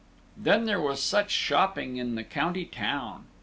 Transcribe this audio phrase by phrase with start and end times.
[0.35, 3.25] Then there was such shopping in the county town!